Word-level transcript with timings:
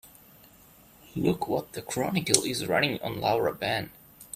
Look 1.15 1.47
what 1.47 1.73
the 1.73 1.83
Chronicle 1.83 2.43
is 2.43 2.65
running 2.65 2.99
on 3.03 3.21
Laura 3.21 3.53
Ben. 3.53 3.91